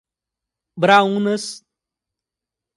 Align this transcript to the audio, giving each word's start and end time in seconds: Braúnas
Braúnas 0.81 1.61